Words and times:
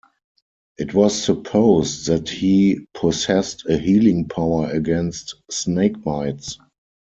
It 0.79 0.95
was 0.95 1.13
supposed 1.25 2.07
that 2.07 2.27
he 2.27 2.87
possessed 2.95 3.65
a 3.69 3.77
healing 3.77 4.27
power 4.27 4.67
against 4.67 5.35
snake 5.51 6.03
bites. 6.03 6.57